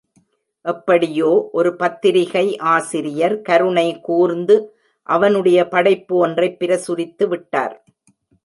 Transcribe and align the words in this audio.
எப்படியோ, 0.61 1.49
ஒரு 1.51 1.75
பத்திரிகை 1.75 2.57
ஆசிரியர் 2.57 3.41
கருணை 3.41 4.01
கூர்ந்து 4.01 4.77
அவனுடைய 5.03 5.67
படைப்பு 5.67 6.15
ஒன்றைப் 6.15 6.57
பிரசுரித்து 6.59 7.27
விட்டார். 7.27 7.83